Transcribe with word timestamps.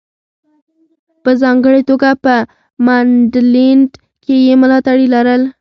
په 1.23 1.31
ځانګړې 1.41 1.81
توګه 1.89 2.09
په 2.23 2.33
منډلینډ 2.85 3.89
کې 4.23 4.35
یې 4.47 4.53
ملاتړي 4.61 5.07
لرل. 5.13 5.41